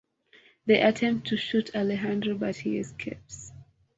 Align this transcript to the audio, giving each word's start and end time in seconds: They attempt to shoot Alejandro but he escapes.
They 0.65 0.81
attempt 0.81 1.27
to 1.27 1.37
shoot 1.37 1.75
Alejandro 1.75 2.33
but 2.33 2.55
he 2.55 2.79
escapes. 2.79 3.53